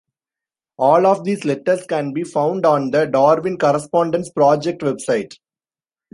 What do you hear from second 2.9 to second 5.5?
Darwin Correspondence Project website.